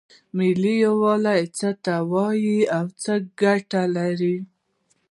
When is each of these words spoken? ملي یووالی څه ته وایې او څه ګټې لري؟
ملي 0.37 0.73
یووالی 0.85 1.41
څه 1.57 1.69
ته 1.83 1.95
وایې 2.11 2.59
او 2.77 2.85
څه 3.01 3.13
ګټې 3.41 3.83
لري؟ 3.95 4.37